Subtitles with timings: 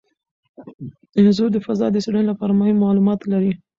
[1.17, 3.51] انځور د فضا د څیړنې لپاره مهم معلومات لري.